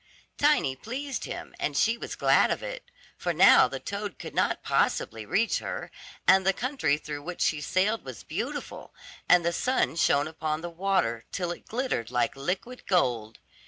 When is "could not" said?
4.17-4.63